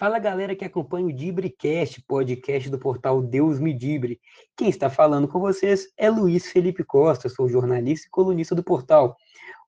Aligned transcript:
Fala 0.00 0.18
galera 0.18 0.56
que 0.56 0.64
acompanha 0.64 1.08
o 1.08 1.12
DibriCast, 1.12 2.00
podcast 2.04 2.70
do 2.70 2.78
portal 2.78 3.20
Deus 3.20 3.60
Me 3.60 3.74
Dibre. 3.74 4.18
Quem 4.56 4.70
está 4.70 4.88
falando 4.88 5.28
com 5.28 5.38
vocês 5.38 5.92
é 5.94 6.08
Luiz 6.08 6.50
Felipe 6.50 6.82
Costa, 6.82 7.28
sou 7.28 7.50
jornalista 7.50 8.06
e 8.06 8.10
colunista 8.10 8.54
do 8.54 8.64
portal. 8.64 9.14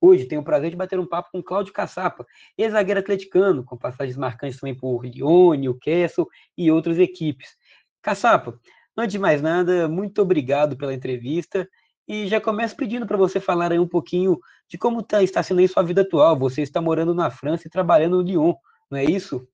Hoje 0.01 0.25
tenho 0.25 0.41
o 0.41 0.43
prazer 0.43 0.71
de 0.71 0.75
bater 0.75 0.99
um 0.99 1.05
papo 1.05 1.29
com 1.31 1.43
Cláudio 1.43 1.71
Caçapa, 1.71 2.25
ex-zagueiro 2.57 2.99
atleticano, 2.99 3.63
com 3.63 3.77
passagens 3.77 4.17
marcantes 4.17 4.59
também 4.59 4.73
por 4.73 5.05
Lyon, 5.05 5.53
Newcastle 5.53 6.27
e 6.57 6.71
outras 6.71 6.97
equipes. 6.97 7.55
Caçapa, 8.01 8.59
antes 8.97 9.11
de 9.11 9.19
mais 9.19 9.39
nada, 9.39 9.87
muito 9.87 10.19
obrigado 10.19 10.75
pela 10.75 10.95
entrevista 10.95 11.69
e 12.07 12.25
já 12.25 12.41
começo 12.41 12.75
pedindo 12.75 13.05
para 13.05 13.17
você 13.17 13.39
falar 13.39 13.71
aí 13.71 13.77
um 13.77 13.87
pouquinho 13.87 14.39
de 14.67 14.79
como 14.79 15.03
tá, 15.03 15.21
está 15.21 15.43
sendo 15.43 15.59
aí 15.59 15.67
sua 15.67 15.83
vida 15.83 16.01
atual. 16.01 16.35
Você 16.39 16.63
está 16.63 16.81
morando 16.81 17.13
na 17.13 17.29
França 17.29 17.67
e 17.67 17.69
trabalhando 17.69 18.17
no 18.17 18.23
Lyon, 18.23 18.55
não 18.89 18.97
é 18.97 19.03
isso? 19.03 19.47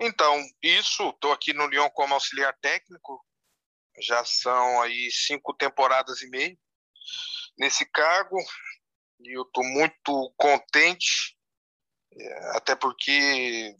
Então, 0.00 0.40
isso, 0.62 1.10
estou 1.10 1.32
aqui 1.32 1.52
no 1.52 1.66
Lyon 1.66 1.90
como 1.90 2.14
auxiliar 2.14 2.56
técnico, 2.60 3.24
já 4.00 4.24
são 4.24 4.80
aí 4.80 5.10
cinco 5.10 5.52
temporadas 5.54 6.22
e 6.22 6.28
meia 6.28 6.56
nesse 7.58 7.84
cargo, 7.90 8.36
e 9.20 9.36
eu 9.36 9.42
estou 9.42 9.64
muito 9.64 10.32
contente, 10.36 11.36
é, 12.12 12.56
até 12.56 12.76
porque 12.76 13.74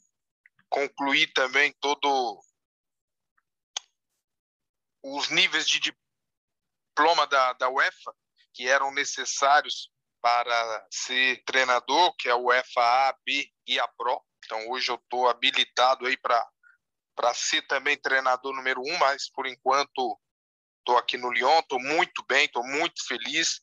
concluí 0.68 1.26
também 1.28 1.72
todo 1.80 2.40
os 5.02 5.30
níveis 5.30 5.68
de 5.68 5.78
diploma 5.78 7.26
da, 7.28 7.52
da 7.52 7.68
UEFA 7.68 8.12
que 8.52 8.66
eram 8.66 8.92
necessários 8.92 9.90
para 10.20 10.86
ser 10.90 11.42
treinador, 11.44 12.14
que 12.16 12.28
é 12.28 12.34
o 12.34 12.46
UEFA 12.46 12.80
A, 12.80 13.16
B 13.24 13.48
e 13.66 13.78
a 13.78 13.86
Pro. 13.86 14.20
Então 14.48 14.66
hoje 14.70 14.90
eu 14.90 14.94
estou 14.94 15.28
habilitado 15.28 16.06
aí 16.06 16.16
para 16.16 16.48
para 17.14 17.34
ser 17.34 17.66
também 17.66 17.96
treinador 17.96 18.54
número 18.54 18.80
um, 18.80 18.96
mas 18.98 19.28
por 19.28 19.44
enquanto 19.46 20.16
estou 20.78 20.96
aqui 20.96 21.18
no 21.18 21.32
Lyon, 21.32 21.58
estou 21.58 21.80
muito 21.80 22.24
bem, 22.28 22.44
estou 22.44 22.64
muito 22.64 23.04
feliz 23.06 23.60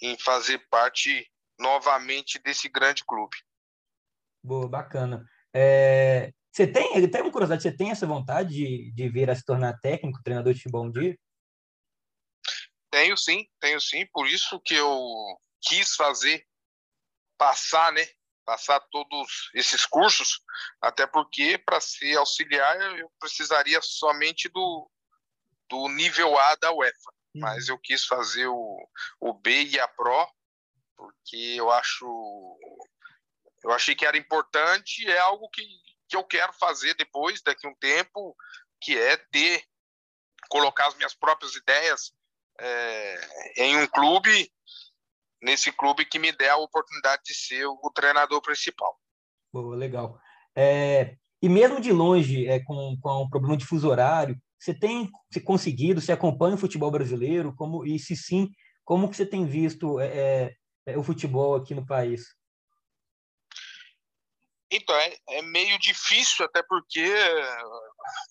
em 0.00 0.16
fazer 0.16 0.64
parte 0.70 1.28
novamente 1.58 2.38
desse 2.38 2.68
grande 2.68 3.04
clube. 3.04 3.36
Boa, 4.42 4.68
bacana. 4.68 5.26
É, 5.52 6.32
você 6.52 6.64
tem, 6.64 7.10
tem 7.10 7.22
uma 7.22 7.32
curiosidade, 7.32 7.62
você 7.62 7.76
tem 7.76 7.90
essa 7.90 8.06
vontade 8.06 8.54
de, 8.54 8.92
de 8.92 9.08
vir 9.08 9.28
a 9.28 9.34
se 9.34 9.44
tornar 9.44 9.78
técnico, 9.80 10.22
treinador 10.22 10.54
de 10.54 10.60
futebol 10.60 10.86
um 10.86 10.92
dia? 10.92 11.18
Tenho 12.88 13.16
sim, 13.16 13.48
tenho 13.58 13.80
sim, 13.80 14.06
por 14.12 14.28
isso 14.28 14.60
que 14.60 14.74
eu 14.74 14.88
quis 15.60 15.96
fazer, 15.96 16.46
passar, 17.36 17.92
né, 17.92 18.06
passar 18.46 18.80
todos 18.90 19.50
esses 19.52 19.84
cursos, 19.84 20.40
até 20.80 21.06
porque 21.06 21.58
para 21.58 21.80
ser 21.80 22.16
auxiliar 22.16 22.80
eu 22.96 23.10
precisaria 23.18 23.82
somente 23.82 24.48
do, 24.48 24.90
do 25.68 25.88
nível 25.88 26.38
A 26.38 26.54
da 26.54 26.72
UEFA. 26.72 27.10
Uhum. 27.34 27.40
Mas 27.42 27.68
eu 27.68 27.76
quis 27.76 28.06
fazer 28.06 28.46
o, 28.46 28.88
o 29.20 29.34
B 29.34 29.64
e 29.64 29.80
a 29.80 29.88
Pro, 29.88 30.26
porque 30.96 31.54
eu 31.58 31.70
acho 31.72 32.06
eu 33.64 33.72
achei 33.72 33.96
que 33.96 34.06
era 34.06 34.16
importante 34.16 35.02
e 35.02 35.10
é 35.10 35.18
algo 35.18 35.50
que, 35.50 35.62
que 36.08 36.16
eu 36.16 36.22
quero 36.22 36.52
fazer 36.52 36.94
depois, 36.94 37.42
daqui 37.42 37.66
a 37.66 37.70
um 37.70 37.74
tempo, 37.74 38.36
que 38.80 38.96
é 38.96 39.16
ter, 39.16 39.64
colocar 40.48 40.86
as 40.86 40.94
minhas 40.94 41.14
próprias 41.14 41.56
ideias 41.56 42.12
é, 42.60 43.28
em 43.56 43.76
um 43.78 43.86
clube 43.88 44.52
nesse 45.46 45.70
clube 45.70 46.04
que 46.04 46.18
me 46.18 46.32
der 46.32 46.50
a 46.50 46.56
oportunidade 46.56 47.22
de 47.24 47.32
ser 47.32 47.64
o 47.66 47.90
treinador 47.94 48.42
principal. 48.42 49.00
Boa, 49.52 49.76
legal. 49.76 50.18
É, 50.56 51.16
e 51.40 51.48
mesmo 51.48 51.80
de 51.80 51.92
longe, 51.92 52.48
é, 52.48 52.58
com, 52.64 52.98
com 53.00 53.22
um 53.22 53.30
problema 53.30 53.56
de 53.56 53.64
fuso 53.64 53.88
horário, 53.88 54.36
você 54.58 54.74
tem 54.74 55.08
se 55.32 55.40
conseguido, 55.40 56.00
você 56.00 56.10
acompanha 56.10 56.56
o 56.56 56.58
futebol 56.58 56.90
brasileiro, 56.90 57.54
como 57.54 57.86
e 57.86 57.96
se 57.96 58.16
sim, 58.16 58.50
como 58.84 59.08
que 59.08 59.16
você 59.16 59.24
tem 59.24 59.46
visto 59.46 60.00
é, 60.00 60.06
é, 60.06 60.56
é 60.86 60.98
o 60.98 61.04
futebol 61.04 61.54
aqui 61.54 61.76
no 61.76 61.86
país? 61.86 62.22
Então, 64.68 64.96
é, 64.96 65.16
é 65.28 65.42
meio 65.42 65.78
difícil, 65.78 66.44
até 66.44 66.60
porque 66.64 67.08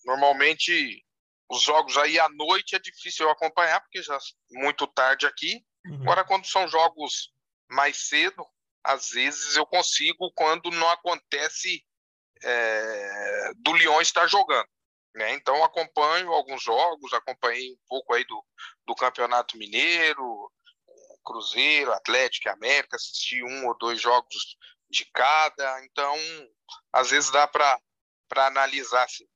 normalmente 0.04 1.02
os 1.48 1.62
jogos 1.62 1.96
aí 1.96 2.18
à 2.20 2.28
noite 2.28 2.76
é 2.76 2.78
difícil 2.78 3.24
eu 3.24 3.32
acompanhar, 3.32 3.80
porque 3.80 4.02
já 4.02 4.16
é 4.16 4.18
muito 4.60 4.86
tarde 4.86 5.26
aqui. 5.26 5.64
Uhum. 5.88 6.02
Agora, 6.02 6.24
quando 6.24 6.46
são 6.46 6.68
jogos 6.68 7.32
mais 7.68 8.08
cedo, 8.08 8.44
às 8.82 9.10
vezes 9.10 9.56
eu 9.56 9.66
consigo 9.66 10.30
quando 10.32 10.70
não 10.70 10.88
acontece 10.90 11.84
é, 12.42 13.50
do 13.56 13.72
Lyon 13.72 14.00
estar 14.00 14.26
jogando. 14.26 14.68
Né? 15.14 15.32
Então, 15.32 15.64
acompanho 15.64 16.30
alguns 16.32 16.62
jogos, 16.62 17.12
acompanhei 17.12 17.72
um 17.72 17.78
pouco 17.88 18.12
aí 18.12 18.24
do, 18.24 18.44
do 18.86 18.94
Campeonato 18.94 19.56
Mineiro, 19.56 20.52
Cruzeiro, 21.24 21.92
Atlético 21.92 22.48
e 22.48 22.50
América, 22.50 22.96
assisti 22.96 23.42
um 23.42 23.66
ou 23.66 23.76
dois 23.78 24.00
jogos 24.00 24.56
de 24.90 25.04
cada. 25.12 25.84
Então, 25.84 26.14
às 26.92 27.10
vezes 27.10 27.30
dá 27.30 27.48
para 27.48 27.80
analisar. 28.36 29.04
Assim. 29.04 29.26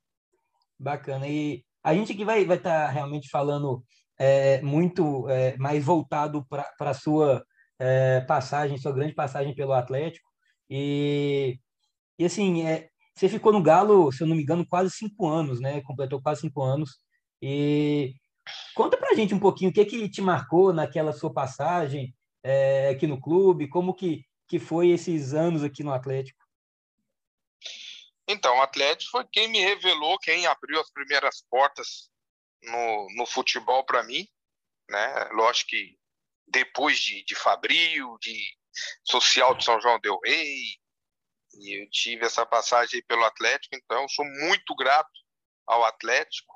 Bacana. 0.78 1.26
E 1.26 1.64
a 1.82 1.94
gente 1.94 2.12
aqui 2.12 2.24
vai 2.24 2.42
estar 2.42 2.54
vai 2.54 2.58
tá 2.58 2.88
realmente 2.88 3.28
falando 3.28 3.82
é, 4.20 4.60
muito 4.60 5.26
é, 5.30 5.56
mais 5.56 5.82
voltado 5.82 6.44
para 6.46 6.66
a 6.78 6.94
sua 6.94 7.42
é, 7.78 8.20
passagem, 8.20 8.76
sua 8.76 8.92
grande 8.92 9.14
passagem 9.14 9.54
pelo 9.54 9.72
Atlético. 9.72 10.28
E, 10.68 11.58
e 12.18 12.26
assim, 12.26 12.66
é, 12.66 12.90
você 13.14 13.30
ficou 13.30 13.50
no 13.50 13.62
Galo, 13.62 14.12
se 14.12 14.22
eu 14.22 14.26
não 14.26 14.36
me 14.36 14.42
engano, 14.42 14.66
quase 14.68 14.90
cinco 14.90 15.26
anos, 15.26 15.58
né? 15.58 15.80
Completou 15.80 16.20
quase 16.20 16.42
cinco 16.42 16.62
anos. 16.62 16.98
E 17.40 18.12
conta 18.74 18.98
para 18.98 19.12
a 19.12 19.14
gente 19.14 19.34
um 19.34 19.40
pouquinho 19.40 19.70
o 19.70 19.72
que, 19.72 19.86
que 19.86 20.06
te 20.10 20.20
marcou 20.20 20.70
naquela 20.70 21.12
sua 21.12 21.32
passagem 21.32 22.14
é, 22.42 22.90
aqui 22.90 23.06
no 23.06 23.18
clube, 23.18 23.68
como 23.68 23.94
que, 23.94 24.26
que 24.46 24.58
foi 24.58 24.90
esses 24.90 25.32
anos 25.32 25.64
aqui 25.64 25.82
no 25.82 25.94
Atlético. 25.94 26.44
Então, 28.28 28.58
o 28.58 28.62
Atlético 28.62 29.12
foi 29.12 29.24
quem 29.32 29.48
me 29.48 29.60
revelou, 29.60 30.18
quem 30.18 30.46
abriu 30.46 30.78
as 30.78 30.90
primeiras 30.92 31.42
portas 31.50 32.10
no, 32.62 33.06
no 33.16 33.26
futebol 33.26 33.84
para 33.84 34.02
mim. 34.02 34.26
Né? 34.88 35.24
Lógico 35.32 35.70
que 35.70 35.98
depois 36.46 36.98
de, 36.98 37.24
de 37.24 37.34
Fabril, 37.34 38.16
de 38.20 38.38
Social 39.04 39.54
de 39.54 39.64
São 39.64 39.80
João 39.80 40.00
Del 40.00 40.18
Rey, 40.24 40.80
e 41.54 41.82
eu 41.82 41.90
tive 41.90 42.24
essa 42.24 42.46
passagem 42.46 43.02
pelo 43.06 43.24
Atlético, 43.24 43.74
então 43.74 44.08
sou 44.08 44.24
muito 44.24 44.74
grato 44.74 45.10
ao 45.66 45.84
Atlético 45.84 46.54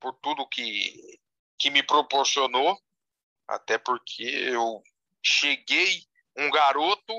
por 0.00 0.14
tudo 0.20 0.48
que, 0.48 1.18
que 1.58 1.70
me 1.70 1.82
proporcionou, 1.82 2.78
até 3.48 3.78
porque 3.78 4.22
eu 4.22 4.82
cheguei 5.22 6.02
um 6.36 6.50
garoto 6.50 7.14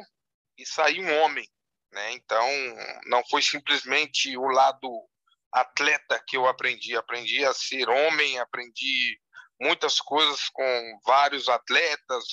e 0.58 0.66
saí 0.66 1.00
um 1.00 1.22
homem. 1.22 1.50
Né? 1.92 2.14
Então, 2.14 2.48
não 3.08 3.26
foi 3.28 3.42
simplesmente 3.42 4.38
o 4.38 4.48
lado 4.48 5.08
atleta 5.56 6.22
que 6.28 6.36
eu 6.38 6.48
aprendi. 6.48 6.96
Aprendi 6.96 7.44
a 7.46 7.54
ser 7.54 7.90
homem, 7.90 8.38
aprendi 8.40 9.18
muitas 9.60 10.00
coisas 10.02 10.50
com 10.50 11.00
vários 11.06 11.48
atletas, 11.48 12.24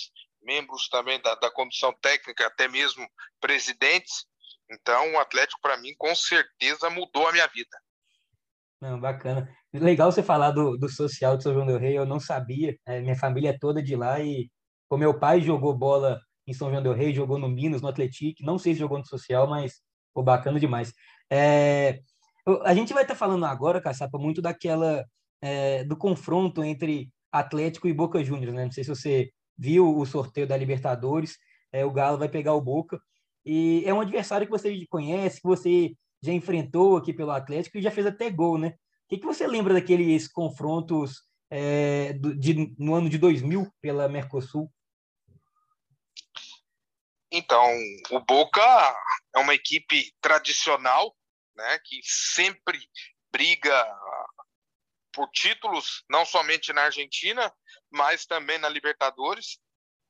membros 0.43 0.89
também 0.89 1.21
da, 1.23 1.35
da 1.37 1.51
condução 1.51 1.95
técnica, 2.03 2.47
até 2.47 2.67
mesmo 2.67 3.07
presidentes. 3.41 4.25
Então, 4.71 5.13
o 5.13 5.19
Atlético, 5.19 5.61
para 5.61 5.77
mim, 5.77 5.95
com 5.97 6.15
certeza 6.15 6.91
mudou 6.91 7.29
a 7.29 7.33
minha 7.33 7.47
vida. 7.47 7.79
Não, 8.81 8.99
bacana. 8.99 9.49
Legal 9.73 10.11
você 10.11 10.23
falar 10.23 10.51
do, 10.51 10.77
do 10.77 10.89
social 10.89 11.37
de 11.37 11.45
São 11.45 11.55
João 11.55 11.67
del 11.67 11.79
Rei, 11.79 11.97
eu 11.97 12.05
não 12.05 12.19
sabia. 12.19 12.77
É, 12.87 13.01
minha 13.01 13.15
família 13.15 13.51
é 13.51 13.59
toda 13.59 13.81
de 13.81 13.95
lá 13.95 14.19
e 14.19 14.51
o 14.91 14.97
meu 14.97 15.19
pai 15.19 15.41
jogou 15.41 15.73
bola 15.73 16.21
em 16.45 16.53
São 16.53 16.71
João 16.71 16.83
del 16.83 16.95
Rei, 16.95 17.15
jogou 17.15 17.39
no 17.39 17.49
Minas, 17.49 17.81
no 17.81 17.89
Atlético, 17.89 18.45
não 18.45 18.59
sei 18.59 18.75
se 18.75 18.81
jogou 18.81 18.99
no 18.99 19.07
Social, 19.07 19.49
mas 19.49 19.75
ficou 20.09 20.25
bacana 20.25 20.59
demais. 20.59 20.93
É, 21.31 22.01
a 22.65 22.75
gente 22.75 22.93
vai 22.93 23.03
estar 23.03 23.15
falando 23.15 23.45
agora, 23.45 23.81
Caçapa, 23.81 24.19
muito 24.19 24.43
daquela 24.43 25.05
é, 25.41 25.85
do 25.85 25.97
confronto 25.97 26.63
entre 26.65 27.11
Atlético 27.31 27.89
e 27.89 27.93
Boca 27.93 28.23
Juniors, 28.23 28.55
né? 28.55 28.65
Não 28.65 28.73
sei 28.73 28.85
se 28.85 28.91
você 28.91 29.31
viu 29.57 29.97
o 29.97 30.05
sorteio 30.05 30.47
da 30.47 30.57
Libertadores, 30.57 31.39
é, 31.73 31.85
o 31.85 31.91
Galo 31.91 32.19
vai 32.19 32.29
pegar 32.29 32.55
o 32.55 32.61
Boca 32.61 33.01
e 33.45 33.83
é 33.87 33.93
um 33.93 34.01
adversário 34.01 34.47
que 34.47 34.53
você 34.53 34.87
conhece, 34.89 35.41
que 35.41 35.49
você 35.49 35.95
já 36.23 36.33
enfrentou 36.33 36.97
aqui 36.97 37.13
pelo 37.13 37.31
Atlético 37.31 37.79
e 37.79 37.83
já 37.83 37.91
fez 37.91 38.07
até 38.07 38.31
gol, 38.31 38.59
né? 38.59 38.69
O 38.69 38.75
que, 39.09 39.19
que 39.19 39.27
você 39.27 39.47
lembra 39.47 39.75
daqueles 39.75 40.29
confrontos 40.29 41.23
é, 41.51 42.13
do, 42.15 42.35
de, 42.35 42.75
no 42.79 42.95
ano 42.95 43.11
de 43.11 43.19
2000 43.19 43.71
pela 43.81 44.09
Mercosul? 44.09 44.71
Então, 47.31 47.65
o 48.11 48.21
Boca 48.21 48.61
é 49.35 49.39
uma 49.39 49.55
equipe 49.55 50.13
tradicional, 50.21 51.15
né, 51.55 51.79
que 51.85 52.01
sempre 52.03 52.79
briga 53.31 53.99
por 55.13 55.29
títulos, 55.31 56.05
não 56.09 56.25
somente 56.25 56.73
na 56.73 56.85
Argentina, 56.85 57.53
mas 57.91 58.27
também 58.27 58.59
na 58.59 58.69
Libertadores. 58.69 59.59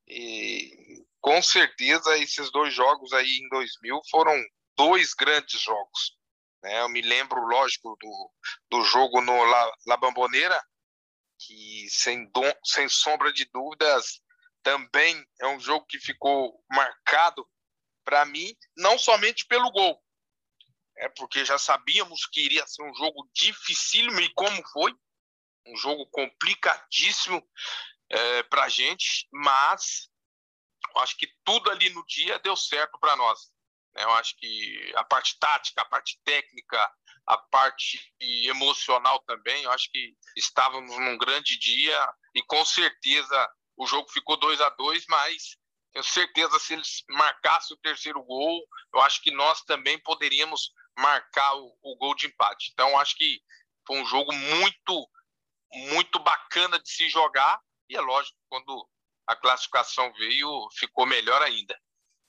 E 0.07 1.05
com 1.21 1.43
certeza 1.43 2.19
esses 2.19 2.51
dois 2.51 2.75
jogos 2.75 3.13
aí 3.13 3.39
em 3.39 3.49
2000 3.49 4.01
foram 4.11 4.35
dois 4.77 5.15
grandes 5.15 5.61
jogos. 5.61 6.17
Né? 6.63 6.81
Eu 6.81 6.89
me 6.89 7.01
lembro, 7.01 7.41
lógico, 7.41 7.97
do, 8.01 8.33
do 8.71 8.85
jogo 8.85 9.21
no 9.21 9.45
La, 9.45 9.77
La 9.87 9.97
Bamboneira, 9.97 10.63
que 11.39 11.89
sem, 11.91 12.31
sem 12.65 12.89
sombra 12.89 13.33
de 13.33 13.45
dúvidas 13.53 14.21
também 14.63 15.27
é 15.41 15.49
um 15.49 15.59
jogo 15.59 15.85
que 15.87 15.99
ficou 15.99 16.65
marcado 16.71 17.47
para 18.05 18.25
mim, 18.25 18.55
não 18.77 18.97
somente 18.99 19.45
pelo 19.47 19.71
gol, 19.73 20.01
é 21.03 21.09
porque 21.09 21.45
já 21.45 21.59
sabíamos 21.59 22.27
que 22.27 22.41
iria 22.45 22.67
ser 22.67 22.83
um 22.85 22.95
jogo 22.95 23.29
dificílimo 23.35 24.21
e 24.21 24.33
como 24.35 24.63
foi, 24.69 24.95
um 25.67 25.77
jogo 25.77 26.07
complicadíssimo 26.07 27.43
é, 28.09 28.43
para 28.45 28.65
a 28.65 28.69
gente, 28.69 29.27
mas 29.33 30.09
acho 30.99 31.17
que 31.17 31.27
tudo 31.45 31.71
ali 31.71 31.91
no 31.91 32.05
dia 32.07 32.39
deu 32.39 32.57
certo 32.57 32.99
para 33.01 33.17
nós. 33.17 33.51
Né? 33.95 34.05
Eu 34.05 34.13
acho 34.13 34.37
que 34.37 34.93
a 34.95 35.03
parte 35.03 35.37
tática, 35.41 35.83
a 35.83 35.87
parte 35.87 36.21
técnica, 36.25 36.93
a 37.27 37.37
parte 37.37 37.99
emocional 38.21 39.19
também, 39.21 39.65
eu 39.65 39.73
acho 39.73 39.91
que 39.91 40.15
estávamos 40.37 40.97
num 40.99 41.19
grande 41.19 41.59
dia 41.59 42.15
e 42.35 42.43
com 42.43 42.65
certeza 42.65 43.51
o 43.77 43.87
jogo 43.87 44.09
ficou 44.09 44.37
2 44.37 44.61
a 44.61 44.69
2 44.71 45.07
mas 45.09 45.57
tenho 45.93 46.05
certeza 46.05 46.59
se 46.59 46.73
eles 46.73 47.05
marcassem 47.11 47.77
o 47.77 47.81
terceiro 47.81 48.23
gol, 48.23 48.63
eu 48.95 49.01
acho 49.03 49.23
que 49.23 49.31
nós 49.31 49.63
também 49.63 49.99
poderíamos 49.99 50.73
marcar 50.99 51.55
o, 51.57 51.77
o 51.83 51.97
gol 51.97 52.15
de 52.15 52.27
empate. 52.27 52.71
Então, 52.73 52.99
acho 52.99 53.17
que 53.17 53.41
foi 53.87 54.01
um 54.01 54.07
jogo 54.07 54.33
muito, 54.33 55.09
muito 55.91 56.19
bacana 56.19 56.79
de 56.79 56.89
se 56.89 57.09
jogar. 57.09 57.61
E 57.89 57.97
é 57.97 58.01
lógico, 58.01 58.37
quando 58.49 58.89
a 59.27 59.37
classificação 59.37 60.13
veio, 60.15 60.49
ficou 60.79 61.07
melhor 61.07 61.43
ainda. 61.43 61.77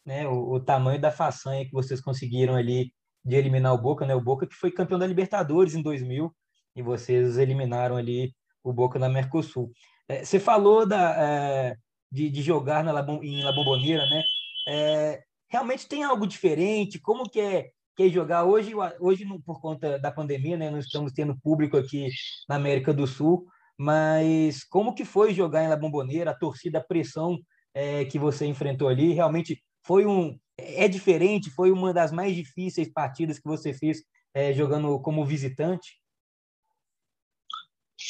Né, 0.06 0.28
o, 0.28 0.56
o 0.56 0.60
tamanho 0.64 1.00
da 1.00 1.12
façanha 1.12 1.66
que 1.66 1.72
vocês 1.72 2.02
conseguiram 2.02 2.56
ali 2.56 2.94
de 3.24 3.36
eliminar 3.36 3.74
o 3.74 3.78
Boca, 3.78 4.06
né? 4.06 4.14
O 4.14 4.22
Boca 4.22 4.46
que 4.46 4.54
foi 4.54 4.70
campeão 4.70 5.00
da 5.00 5.08
Libertadores 5.08 5.76
em 5.76 5.82
2000 5.82 6.36
e 6.76 6.82
vocês 6.82 7.38
eliminaram 7.38 7.96
ali 7.96 8.36
o 8.62 8.74
Boca 8.74 9.00
na 9.00 9.08
Mercosul. 9.08 9.72
É, 10.10 10.26
você 10.26 10.40
falou 10.40 10.86
da, 10.86 11.16
é, 11.18 11.78
de, 12.14 12.30
de, 12.30 12.42
jogar 12.44 12.84
na 12.84 12.92
em 13.24 13.44
La 13.44 13.52
Bombonera, 13.52 14.06
né? 14.06 14.24
É, 14.68 15.24
realmente 15.50 15.88
tem 15.88 16.04
algo 16.04 16.28
diferente? 16.28 17.00
Como 17.00 17.30
que 17.30 17.40
é 17.42 17.72
quer 17.96 18.10
jogar 18.10 18.44
hoje, 18.44 18.74
hoje 19.00 19.26
por 19.46 19.62
conta 19.62 20.00
da 20.00 20.12
pandemia, 20.12 20.58
né, 20.58 20.72
não 20.72 20.80
estamos 20.80 21.12
tendo 21.12 21.40
público 21.40 21.78
aqui 21.78 22.10
na 22.50 22.56
América 22.56 22.92
do 22.92 23.06
Sul, 23.06 23.46
mas 23.78 24.64
como 24.64 24.96
que 24.96 25.06
foi 25.06 25.34
jogar 25.34 25.64
em 25.64 25.68
La 25.68 25.76
Bombonera, 25.76 26.32
a 26.32 26.38
torcida, 26.38 26.80
a 26.80 26.84
pressão 26.84 27.38
é, 27.74 28.06
que 28.06 28.18
você 28.18 28.48
enfrentou 28.48 28.88
ali, 28.88 29.14
realmente 29.14 29.64
foi 29.86 30.06
um 30.06 30.38
é 30.58 30.88
diferente, 30.88 31.50
foi 31.50 31.72
uma 31.72 31.94
das 31.94 32.12
mais 32.12 32.36
difíceis 32.36 32.92
partidas 32.92 33.40
que 33.40 33.48
você 33.48 33.74
fez 33.74 34.04
é, 34.34 34.54
jogando 34.54 35.00
como 35.02 35.26
visitante? 35.26 36.00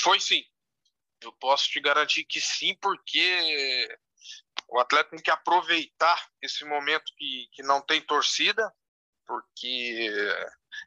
Foi 0.01 0.19
sim. 0.19 0.43
Eu 1.23 1.31
posso 1.33 1.69
te 1.69 1.79
garantir 1.79 2.25
que 2.25 2.41
sim, 2.41 2.75
porque 2.81 3.97
o 4.69 4.79
atleta 4.79 5.11
tem 5.11 5.21
que 5.21 5.31
aproveitar 5.31 6.29
esse 6.41 6.65
momento 6.65 7.11
que, 7.17 7.47
que 7.53 7.63
não 7.63 7.81
tem 7.81 8.01
torcida, 8.01 8.73
porque 9.25 10.11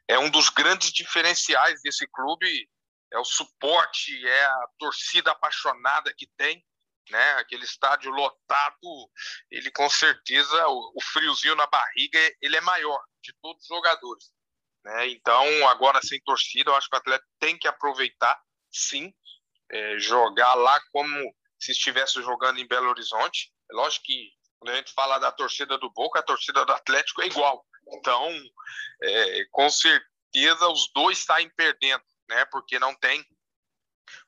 é 0.07 0.19
um 0.19 0.29
dos 0.29 0.49
grandes 0.49 0.91
diferenciais 0.91 1.81
desse 1.81 2.07
clube, 2.07 2.69
é 3.11 3.17
o 3.17 3.25
suporte, 3.25 4.27
é 4.27 4.45
a 4.45 4.67
torcida 4.77 5.31
apaixonada 5.31 6.13
que 6.15 6.27
tem, 6.37 6.63
né? 7.09 7.33
Aquele 7.33 7.63
estádio 7.63 8.11
lotado, 8.11 9.09
ele 9.49 9.71
com 9.71 9.89
certeza 9.89 10.67
o, 10.67 10.93
o 10.95 11.01
friozinho 11.01 11.55
na 11.55 11.67
barriga 11.67 12.19
ele 12.41 12.57
é 12.57 12.61
maior 12.61 13.01
de 13.23 13.33
todos 13.41 13.61
os 13.63 13.67
jogadores, 13.67 14.31
né? 14.83 15.07
Então 15.07 15.67
agora 15.69 16.01
sem 16.01 16.21
torcida, 16.21 16.71
eu 16.71 16.75
acho 16.75 16.89
que 16.89 16.95
o 16.95 16.99
atleta 16.99 17.25
tem 17.39 17.57
que 17.57 17.67
aproveitar, 17.67 18.39
sim, 18.69 19.13
é, 19.71 19.99
jogar 19.99 20.53
lá 20.55 20.79
como 20.91 21.35
se 21.59 21.71
estivesse 21.71 22.21
jogando 22.21 22.59
em 22.59 22.67
Belo 22.67 22.89
Horizonte. 22.89 23.51
É 23.71 23.75
lógico 23.75 24.05
que 24.05 24.31
quando 24.59 24.73
a 24.73 24.77
gente 24.77 24.93
fala 24.93 25.19
da 25.19 25.31
torcida 25.31 25.77
do 25.77 25.91
Boca, 25.91 26.19
a 26.19 26.23
torcida 26.23 26.65
do 26.65 26.71
Atlético 26.71 27.21
é 27.21 27.27
igual. 27.27 27.65
Então, 27.93 28.29
é, 29.01 29.45
com 29.51 29.69
certeza, 29.69 30.67
os 30.67 30.91
dois 30.93 31.19
saem 31.19 31.49
perdendo, 31.55 32.03
né? 32.29 32.45
Porque 32.45 32.79
não 32.79 32.95
tem 32.95 33.25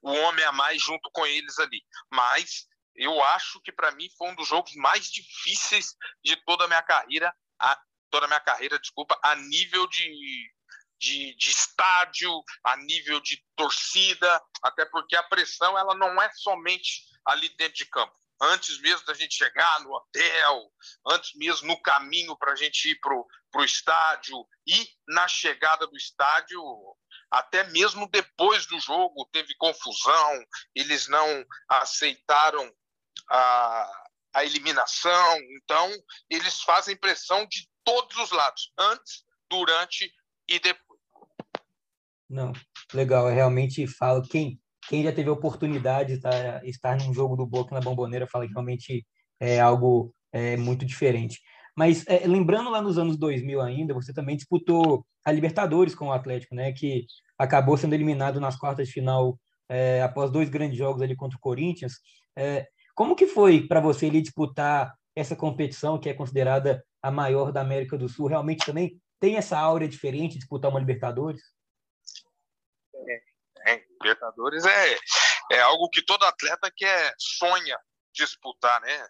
o 0.01 0.11
homem 0.11 0.45
a 0.45 0.51
mais 0.51 0.81
junto 0.81 1.09
com 1.11 1.25
eles 1.25 1.57
ali. 1.59 1.81
Mas 2.11 2.67
eu 2.95 3.21
acho 3.23 3.61
que 3.61 3.71
para 3.71 3.91
mim 3.91 4.09
foi 4.17 4.29
um 4.29 4.35
dos 4.35 4.47
jogos 4.47 4.75
mais 4.75 5.05
difíceis 5.05 5.95
de 6.23 6.35
toda 6.45 6.65
a 6.65 6.67
minha 6.67 6.83
carreira, 6.83 7.33
a, 7.59 7.79
toda 8.09 8.25
a 8.25 8.27
minha 8.27 8.39
carreira, 8.39 8.79
desculpa, 8.79 9.17
a 9.23 9.35
nível 9.35 9.87
de, 9.87 10.51
de, 10.99 11.35
de, 11.35 11.49
estádio, 11.49 12.31
a 12.63 12.75
nível 12.77 13.19
de 13.21 13.43
torcida, 13.55 14.41
até 14.63 14.85
porque 14.85 15.15
a 15.15 15.23
pressão 15.23 15.77
ela 15.77 15.95
não 15.95 16.21
é 16.21 16.29
somente 16.33 17.03
ali 17.25 17.49
dentro 17.57 17.75
de 17.75 17.85
campo 17.85 18.19
antes 18.41 18.79
mesmo 18.79 19.05
da 19.05 19.13
gente 19.13 19.35
chegar 19.35 19.81
no 19.81 19.93
hotel, 19.93 20.71
antes 21.07 21.31
mesmo 21.35 21.67
no 21.67 21.81
caminho 21.81 22.37
para 22.37 22.53
a 22.53 22.55
gente 22.55 22.89
ir 22.89 22.99
para 22.99 23.13
o 23.13 23.63
estádio 23.63 24.47
e 24.65 24.87
na 25.07 25.27
chegada 25.27 25.85
do 25.85 25.97
estádio, 25.97 26.61
até 27.29 27.63
mesmo 27.65 28.09
depois 28.09 28.65
do 28.65 28.79
jogo 28.79 29.29
teve 29.31 29.55
confusão, 29.55 30.45
eles 30.73 31.07
não 31.07 31.45
aceitaram 31.67 32.71
a, 33.29 34.05
a 34.33 34.45
eliminação, 34.45 35.37
então 35.57 35.91
eles 36.29 36.61
fazem 36.61 36.95
pressão 36.95 37.45
de 37.47 37.69
todos 37.83 38.17
os 38.17 38.31
lados, 38.31 38.71
antes, 38.77 39.25
durante 39.49 40.11
e 40.47 40.59
depois. 40.59 40.88
Não, 42.29 42.53
legal, 42.93 43.27
eu 43.27 43.35
realmente 43.35 43.87
falo 43.87 44.21
quem 44.21 44.59
quem 44.87 45.03
já 45.03 45.11
teve 45.11 45.29
a 45.29 45.33
oportunidade 45.33 46.09
de 46.09 46.15
estar, 46.15 46.65
estar 46.65 46.97
num 46.97 47.13
jogo 47.13 47.35
do 47.35 47.45
Boca 47.45 47.75
na 47.75 47.81
Bomboneira 47.81 48.25
fala 48.25 48.47
que 48.47 48.53
realmente 48.53 49.05
é 49.39 49.59
algo 49.59 50.11
é, 50.31 50.57
muito 50.57 50.83
diferente. 50.83 51.39
Mas 51.77 52.03
é, 52.07 52.25
lembrando 52.25 52.71
lá 52.71 52.81
nos 52.81 52.97
anos 52.97 53.15
2000 53.15 53.61
ainda, 53.61 53.93
você 53.93 54.11
também 54.11 54.35
disputou 54.35 55.05
a 55.23 55.31
Libertadores 55.31 55.93
com 55.93 56.07
o 56.07 56.11
Atlético, 56.11 56.55
né? 56.55 56.71
Que 56.71 57.05
acabou 57.37 57.77
sendo 57.77 57.93
eliminado 57.93 58.39
nas 58.39 58.57
quartas 58.57 58.87
de 58.87 58.93
final 58.93 59.39
é, 59.69 60.01
após 60.01 60.31
dois 60.31 60.49
grandes 60.49 60.77
jogos 60.77 61.01
ali 61.03 61.15
contra 61.15 61.37
o 61.37 61.41
Corinthians. 61.41 61.93
É, 62.35 62.67
como 62.95 63.15
que 63.15 63.27
foi 63.27 63.67
para 63.67 63.79
você 63.79 64.07
ali 64.07 64.21
disputar 64.21 64.93
essa 65.15 65.35
competição 65.35 65.99
que 65.99 66.09
é 66.09 66.13
considerada 66.13 66.83
a 67.01 67.11
maior 67.11 67.51
da 67.51 67.61
América 67.61 67.95
do 67.97 68.09
Sul? 68.09 68.27
Realmente 68.27 68.65
também 68.65 68.99
tem 69.19 69.35
essa 69.35 69.57
áurea 69.57 69.87
diferente 69.87 70.37
disputar 70.37 70.71
uma 70.71 70.79
Libertadores? 70.79 71.41
Libertadores 74.01 74.65
é, 74.65 74.99
é 75.51 75.61
algo 75.61 75.89
que 75.89 76.01
todo 76.01 76.23
atleta 76.23 76.71
quer, 76.75 77.13
sonha 77.17 77.77
disputar, 78.13 78.81
né? 78.81 79.07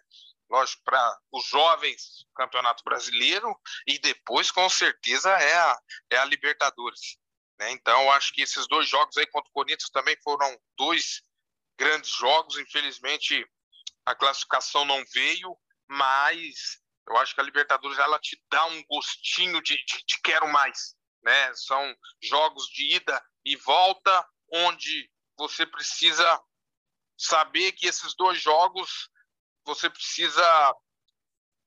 Lógico, 0.50 0.82
para 0.84 1.18
os 1.32 1.46
jovens, 1.46 2.26
Campeonato 2.34 2.82
Brasileiro, 2.82 3.54
e 3.86 3.98
depois, 4.00 4.50
com 4.50 4.68
certeza, 4.68 5.30
é 5.30 5.54
a, 5.54 5.78
é 6.10 6.16
a 6.18 6.24
Libertadores. 6.24 7.18
Né? 7.60 7.70
Então, 7.70 8.10
acho 8.12 8.32
que 8.32 8.42
esses 8.42 8.66
dois 8.66 8.88
jogos 8.88 9.16
aí 9.16 9.26
contra 9.26 9.48
o 9.48 9.52
Corinthians 9.52 9.90
também 9.90 10.16
foram 10.24 10.58
dois 10.76 11.22
grandes 11.78 12.10
jogos. 12.10 12.58
Infelizmente, 12.58 13.46
a 14.04 14.14
classificação 14.14 14.84
não 14.84 15.04
veio, 15.12 15.56
mas 15.88 16.80
eu 17.08 17.16
acho 17.18 17.34
que 17.34 17.40
a 17.40 17.44
Libertadores 17.44 17.98
ela 17.98 18.18
te 18.18 18.42
dá 18.50 18.64
um 18.66 18.84
gostinho 18.86 19.62
de, 19.62 19.76
de, 19.84 20.04
de 20.04 20.20
quero 20.20 20.48
mais. 20.48 20.96
Né? 21.22 21.54
São 21.54 21.94
jogos 22.22 22.66
de 22.68 22.96
ida 22.96 23.22
e 23.44 23.56
volta, 23.56 24.26
onde 24.52 25.10
você 25.36 25.66
precisa 25.66 26.42
saber 27.16 27.72
que 27.72 27.86
esses 27.86 28.14
dois 28.14 28.40
jogos 28.40 29.10
você 29.64 29.88
precisa 29.90 30.76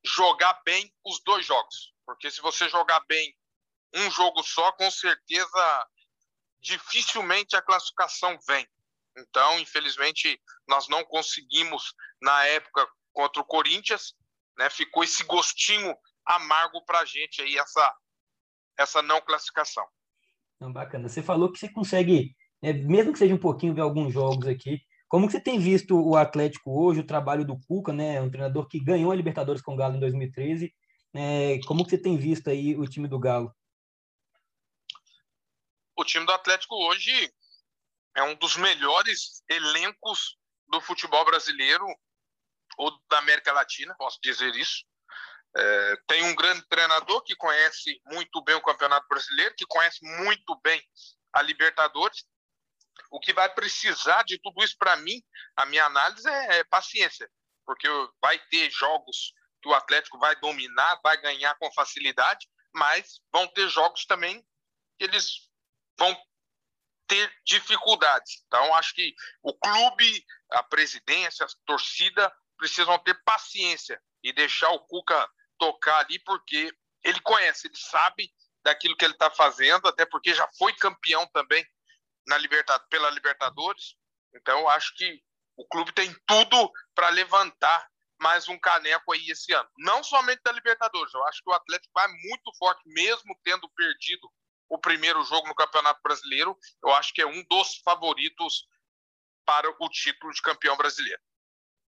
jogar 0.05 0.61
bem 0.65 0.93
os 1.05 1.21
dois 1.23 1.45
jogos, 1.45 1.93
porque 2.05 2.29
se 2.29 2.41
você 2.41 2.67
jogar 2.67 2.99
bem 3.07 3.35
um 3.95 4.09
jogo 4.11 4.43
só, 4.43 4.71
com 4.73 4.89
certeza 4.89 5.87
dificilmente 6.61 7.55
a 7.55 7.61
classificação 7.61 8.37
vem. 8.47 8.67
Então, 9.17 9.59
infelizmente, 9.59 10.41
nós 10.67 10.87
não 10.87 11.03
conseguimos 11.05 11.93
na 12.21 12.45
época 12.45 12.87
contra 13.11 13.41
o 13.41 13.45
Corinthians, 13.45 14.15
né? 14.57 14.69
Ficou 14.69 15.03
esse 15.03 15.23
gostinho 15.23 15.95
amargo 16.25 16.83
para 16.85 17.01
a 17.01 17.05
gente 17.05 17.41
aí 17.41 17.57
essa 17.57 17.95
essa 18.75 19.01
não 19.03 19.21
classificação. 19.21 19.87
Não, 20.59 20.73
bacana. 20.73 21.07
Você 21.07 21.21
falou 21.21 21.51
que 21.51 21.59
você 21.59 21.69
consegue 21.69 22.35
é, 22.63 22.71
mesmo 22.71 23.11
que 23.11 23.19
seja 23.19 23.35
um 23.35 23.39
pouquinho 23.39 23.73
ver 23.73 23.81
alguns 23.81 24.13
jogos 24.13 24.47
aqui, 24.47 24.81
como 25.09 25.27
que 25.27 25.33
você 25.33 25.39
tem 25.39 25.59
visto 25.59 25.95
o 25.95 26.15
Atlético 26.15 26.71
hoje, 26.71 27.01
o 27.01 27.05
trabalho 27.05 27.45
do 27.45 27.59
Cuca, 27.67 27.91
né, 27.91 28.21
um 28.21 28.31
treinador 28.31 28.67
que 28.67 28.79
ganhou 28.79 29.11
a 29.11 29.15
Libertadores 29.15 29.61
com 29.61 29.73
o 29.73 29.75
Galo 29.75 29.97
em 29.97 29.99
2013, 29.99 30.73
é, 31.13 31.59
como 31.67 31.83
que 31.83 31.91
você 31.91 31.97
tem 31.97 32.17
visto 32.17 32.49
aí 32.49 32.75
o 32.75 32.87
time 32.87 33.07
do 33.07 33.19
Galo? 33.19 33.53
O 35.95 36.05
time 36.05 36.25
do 36.25 36.31
Atlético 36.31 36.75
hoje 36.75 37.31
é 38.15 38.23
um 38.23 38.33
dos 38.35 38.55
melhores 38.55 39.43
elencos 39.49 40.37
do 40.67 40.79
futebol 40.81 41.23
brasileiro 41.25 41.85
ou 42.77 42.91
da 43.09 43.19
América 43.19 43.51
Latina, 43.51 43.93
posso 43.97 44.19
dizer 44.23 44.55
isso. 44.55 44.85
É, 45.55 45.95
tem 46.07 46.23
um 46.23 46.35
grande 46.35 46.65
treinador 46.67 47.21
que 47.23 47.35
conhece 47.35 48.01
muito 48.05 48.41
bem 48.43 48.55
o 48.55 48.61
Campeonato 48.61 49.05
Brasileiro, 49.07 49.53
que 49.55 49.65
conhece 49.67 49.99
muito 50.17 50.59
bem 50.63 50.81
a 51.33 51.41
Libertadores. 51.41 52.25
O 53.09 53.19
que 53.19 53.33
vai 53.33 53.53
precisar 53.53 54.23
de 54.23 54.39
tudo 54.39 54.63
isso 54.63 54.75
para 54.77 54.95
mim, 54.97 55.21
a 55.55 55.65
minha 55.65 55.85
análise 55.85 56.27
é, 56.27 56.59
é 56.59 56.63
paciência, 56.63 57.29
porque 57.65 57.87
vai 58.21 58.39
ter 58.49 58.69
jogos 58.71 59.33
que 59.61 59.69
o 59.69 59.73
Atlético 59.73 60.19
vai 60.19 60.35
dominar, 60.37 60.99
vai 61.01 61.19
ganhar 61.21 61.55
com 61.55 61.71
facilidade, 61.73 62.47
mas 62.73 63.21
vão 63.31 63.47
ter 63.47 63.69
jogos 63.69 64.05
também 64.05 64.41
que 64.97 65.05
eles 65.05 65.49
vão 65.97 66.15
ter 67.07 67.31
dificuldades. 67.45 68.43
Então, 68.47 68.73
acho 68.75 68.93
que 68.93 69.13
o 69.41 69.53
clube, 69.53 70.25
a 70.51 70.63
presidência, 70.63 71.45
a 71.45 71.49
torcida 71.65 72.33
precisam 72.57 72.97
ter 72.99 73.21
paciência 73.23 74.01
e 74.23 74.33
deixar 74.33 74.69
o 74.71 74.79
Cuca 74.79 75.29
tocar 75.57 75.99
ali, 75.99 76.19
porque 76.19 76.71
ele 77.03 77.19
conhece, 77.21 77.67
ele 77.67 77.77
sabe 77.77 78.33
daquilo 78.63 78.95
que 78.95 79.05
ele 79.05 79.13
está 79.13 79.29
fazendo, 79.29 79.87
até 79.87 80.05
porque 80.05 80.33
já 80.33 80.49
foi 80.57 80.73
campeão 80.73 81.27
também 81.27 81.65
na 82.27 82.37
Libertad 82.37 82.81
pela 82.89 83.09
Libertadores. 83.09 83.95
Então, 84.33 84.67
acho 84.69 84.95
que 84.95 85.21
o 85.55 85.67
clube 85.67 85.91
tem 85.93 86.13
tudo 86.25 86.71
para 86.95 87.09
levantar 87.09 87.87
mais 88.19 88.47
um 88.47 88.57
caneco 88.57 89.13
aí 89.13 89.29
esse 89.29 89.53
ano. 89.53 89.69
Não 89.77 90.03
somente 90.03 90.41
da 90.43 90.51
Libertadores, 90.51 91.13
eu 91.13 91.23
acho 91.25 91.43
que 91.43 91.49
o 91.49 91.53
Atlético 91.53 91.91
vai 91.93 92.07
muito 92.07 92.51
forte, 92.57 92.81
mesmo 92.85 93.37
tendo 93.43 93.69
perdido 93.75 94.29
o 94.69 94.79
primeiro 94.79 95.23
jogo 95.23 95.47
no 95.47 95.55
Campeonato 95.55 95.99
Brasileiro. 96.01 96.57
Eu 96.83 96.91
acho 96.93 97.13
que 97.13 97.21
é 97.21 97.27
um 97.27 97.43
dos 97.49 97.77
favoritos 97.83 98.65
para 99.45 99.69
o 99.69 99.89
título 99.89 100.31
de 100.31 100.41
campeão 100.41 100.77
brasileiro. 100.77 101.21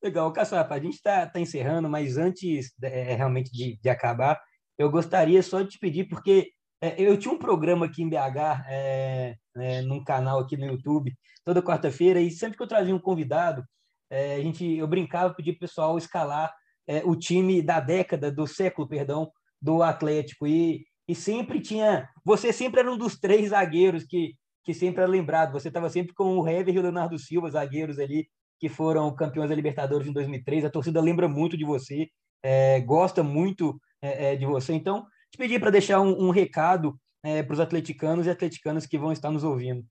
Legal, 0.03 0.33
Caçapa, 0.33 0.75
a 0.75 0.81
gente 0.81 0.95
está 0.95 1.27
tá 1.27 1.39
encerrando, 1.39 1.89
mas 1.89 2.17
antes 2.17 2.73
é, 2.83 3.15
realmente 3.15 3.53
de, 3.53 3.77
de, 3.77 3.89
acabar, 3.89 4.41
eu 4.79 4.91
gostaria 4.91 5.43
só 5.43 5.61
de 5.61 5.71
te 5.71 5.79
pedir, 5.79 6.09
porque 6.09 6.53
é, 6.81 7.03
eu 7.03 7.19
tinha 7.19 7.35
um 7.35 7.39
programa 7.39 7.85
aqui 7.85 8.03
em 8.03 8.09
BH, 8.09 8.65
é, 8.69 9.37
é, 9.57 9.83
num 9.83 10.03
canal 10.03 10.41
aqui 10.41 10.57
no 10.57 10.67
YouTube, 10.67 11.15
toda 11.45 11.63
quarta-feira, 11.63 12.21
e 12.21 12.31
sempre 12.31 12.57
que 12.57 12.63
eu 12.63 12.69
trazia 12.69 12.95
um 12.95 13.01
convidado, 13.01 13.65
é, 14.11 14.37
a 14.37 14.41
gente, 14.41 14.65
eu 14.65 14.87
brincava, 14.87 15.35
pedia 15.35 15.53
para 15.53 15.59
o 15.59 15.69
pessoal 15.69 15.99
escalar 15.99 16.53
é, 16.87 17.03
o 17.05 17.15
time 17.15 17.63
da 17.63 17.81
década, 17.81 18.31
do 18.31 18.47
século, 18.47 18.89
perdão, 18.89 19.31
do 19.61 19.83
Atlético, 19.83 20.47
e, 20.47 20.85
e 21.07 21.15
sempre 21.15 21.61
tinha, 21.61 22.09
você 22.25 22.53
sempre 22.53 22.81
era 22.81 22.91
um 22.91 22.99
dos 22.99 23.19
três 23.19 23.51
zagueiros 23.51 24.05
que, 24.05 24.35
que 24.65 24.75
sempre 24.75 25.03
era 25.03 25.11
lembrado, 25.11 25.53
você 25.53 25.69
estava 25.69 25.89
sempre 25.89 26.15
com 26.15 26.39
o 26.39 26.49
Hever 26.49 26.75
e 26.75 26.79
o 26.79 26.83
Leonardo 26.83 27.19
Silva, 27.19 27.51
zagueiros 27.51 27.99
ali, 27.99 28.27
que 28.59 28.69
foram 28.69 29.15
campeões 29.15 29.49
da 29.49 29.57
Libertadores 29.57 30.07
em 30.07 30.13
2003. 30.13 30.67
A 30.67 30.71
torcida 30.71 31.01
lembra 31.01 31.27
muito 31.27 31.57
de 31.57 31.65
você, 31.65 32.09
é, 32.43 32.81
gosta 32.81 33.23
muito 33.23 33.81
é, 34.03 34.33
é 34.33 34.37
de 34.37 34.45
você. 34.45 34.75
Então, 34.75 35.07
te 35.31 35.39
pedi 35.39 35.59
para 35.59 35.71
deixar 35.71 36.01
um, 36.01 36.27
um 36.27 36.31
recado 36.31 36.99
é, 37.23 37.43
para 37.43 37.55
os 37.55 37.61
atleticanos 37.61 38.27
e 38.27 38.31
atleticanas 38.31 38.87
que 38.87 38.99
vão 38.99 39.13
estar 39.13 39.31
nos 39.31 39.45
ouvindo. 39.45 39.87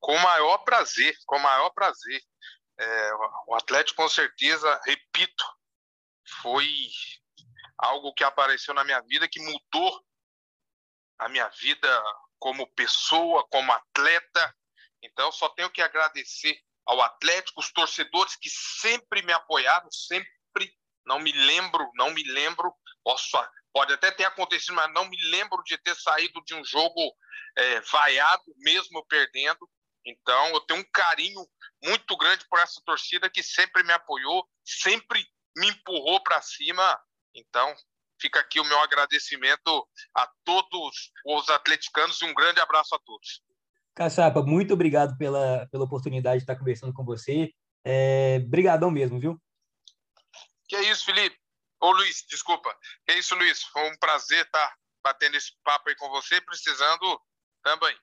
Com 0.00 0.14
o 0.14 0.22
maior 0.22 0.58
prazer, 0.58 1.16
com 1.26 1.36
o 1.36 1.42
maior 1.42 1.70
prazer. 1.70 2.20
É, 2.78 3.14
o 3.46 3.54
Atlético, 3.54 4.02
com 4.02 4.08
certeza, 4.08 4.80
repito, 4.84 5.44
foi 6.42 6.68
algo 7.78 8.12
que 8.12 8.24
apareceu 8.24 8.74
na 8.74 8.84
minha 8.84 9.00
vida 9.02 9.28
que 9.28 9.40
mudou 9.40 10.04
a 11.18 11.28
minha 11.28 11.48
vida 11.48 12.02
como 12.38 12.70
pessoa, 12.74 13.46
como 13.48 13.72
atleta, 13.72 14.54
então, 15.04 15.30
só 15.30 15.50
tenho 15.50 15.70
que 15.70 15.82
agradecer 15.82 16.58
ao 16.86 17.00
Atlético, 17.02 17.60
os 17.60 17.70
torcedores 17.70 18.36
que 18.36 18.48
sempre 18.48 19.20
me 19.22 19.32
apoiaram, 19.32 19.90
sempre. 19.92 20.74
Não 21.06 21.20
me 21.20 21.30
lembro, 21.30 21.90
não 21.94 22.10
me 22.10 22.22
lembro. 22.24 22.72
Posso, 23.04 23.36
pode 23.72 23.92
até 23.92 24.10
ter 24.10 24.24
acontecido, 24.24 24.74
mas 24.74 24.92
não 24.94 25.04
me 25.04 25.16
lembro 25.30 25.62
de 25.64 25.76
ter 25.78 25.94
saído 25.94 26.42
de 26.44 26.54
um 26.54 26.64
jogo 26.64 27.14
é, 27.56 27.80
vaiado, 27.82 28.42
mesmo 28.56 29.04
perdendo. 29.06 29.68
Então, 30.06 30.48
eu 30.48 30.60
tenho 30.62 30.80
um 30.80 30.90
carinho 30.92 31.46
muito 31.82 32.16
grande 32.16 32.44
por 32.48 32.58
essa 32.58 32.80
torcida 32.84 33.30
que 33.30 33.42
sempre 33.42 33.82
me 33.82 33.92
apoiou, 33.92 34.46
sempre 34.64 35.24
me 35.56 35.68
empurrou 35.68 36.22
para 36.22 36.40
cima. 36.42 37.00
Então, 37.34 37.74
fica 38.20 38.40
aqui 38.40 38.58
o 38.58 38.64
meu 38.64 38.80
agradecimento 38.80 39.86
a 40.14 40.30
todos 40.44 41.10
os 41.26 41.48
atleticanos 41.50 42.20
e 42.20 42.24
um 42.24 42.34
grande 42.34 42.60
abraço 42.60 42.94
a 42.94 42.98
todos. 42.98 43.42
Caçapa, 43.94 44.42
muito 44.42 44.74
obrigado 44.74 45.16
pela, 45.16 45.68
pela 45.70 45.84
oportunidade 45.84 46.38
de 46.38 46.42
estar 46.42 46.56
conversando 46.56 46.92
com 46.92 47.04
você. 47.04 47.52
É, 47.84 48.40
brigadão 48.40 48.90
mesmo, 48.90 49.20
viu? 49.20 49.40
Que 50.66 50.76
é 50.76 50.90
isso, 50.90 51.04
Felipe. 51.04 51.36
Ô, 51.84 51.92
Luiz, 51.92 52.24
desculpa. 52.30 52.74
É 53.06 53.18
isso, 53.18 53.34
Luiz. 53.34 53.62
Foi 53.64 53.90
um 53.90 53.96
prazer 53.98 54.46
estar 54.46 54.74
batendo 55.02 55.36
esse 55.36 55.52
papo 55.62 55.90
aí 55.90 55.96
com 55.96 56.08
você, 56.08 56.40
precisando 56.40 57.20
também. 57.62 57.94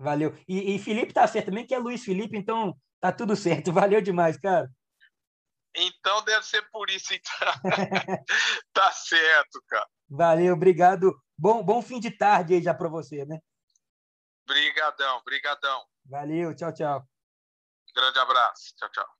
Valeu. 0.00 0.36
E, 0.48 0.74
e 0.74 0.78
Felipe 0.80 1.12
tá 1.12 1.28
certo 1.28 1.46
também, 1.46 1.64
que 1.64 1.72
é 1.72 1.78
Luiz 1.78 2.04
Felipe, 2.04 2.36
então 2.36 2.76
tá 3.00 3.12
tudo 3.12 3.36
certo. 3.36 3.70
Valeu 3.72 4.00
demais, 4.02 4.36
cara. 4.36 4.68
Então 5.76 6.24
deve 6.24 6.44
ser 6.44 6.68
por 6.72 6.90
isso, 6.90 7.14
então. 7.14 7.52
tá 8.72 8.90
certo, 8.90 9.62
cara. 9.68 9.86
Valeu, 10.08 10.54
obrigado. 10.54 11.16
Bom, 11.38 11.62
bom 11.62 11.80
fim 11.80 12.00
de 12.00 12.10
tarde 12.10 12.54
aí 12.54 12.62
já 12.62 12.74
para 12.74 12.88
você, 12.88 13.24
né? 13.24 13.38
Brigadão, 14.44 15.22
brigadão. 15.22 15.84
Valeu, 16.04 16.52
tchau, 16.56 16.74
tchau. 16.74 17.08
Grande 17.94 18.18
abraço. 18.18 18.74
Tchau, 18.74 18.90
tchau. 18.90 19.19